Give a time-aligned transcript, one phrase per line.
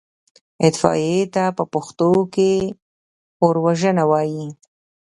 [0.67, 2.51] اطفائيې ته په پښتو کې
[3.43, 4.47] اوروژنه وايي.